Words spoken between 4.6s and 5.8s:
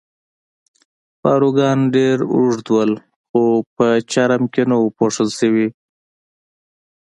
نه وو پوښل شوي.